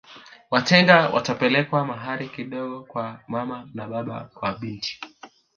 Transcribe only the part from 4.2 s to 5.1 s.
wa binti